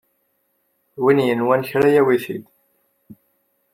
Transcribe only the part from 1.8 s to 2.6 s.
yawi-t-id!